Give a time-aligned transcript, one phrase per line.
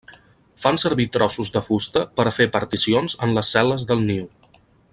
[0.63, 4.27] Fan servir trossos de fusta per a fer particions en les cel·les del niu.